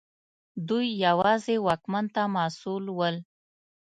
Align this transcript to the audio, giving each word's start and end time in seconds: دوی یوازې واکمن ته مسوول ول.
دوی 0.67 0.87
یوازې 1.05 1.55
واکمن 1.65 2.05
ته 2.15 2.23
مسوول 2.35 2.85
ول. 2.97 3.15